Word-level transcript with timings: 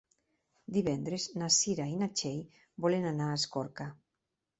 Divendres 0.77 1.27
na 1.41 1.49
Cira 1.55 1.85
i 1.91 1.99
na 1.99 2.07
Txell 2.21 2.39
volen 2.87 3.05
anar 3.11 3.29
a 3.31 3.37
Escorca. 3.41 3.87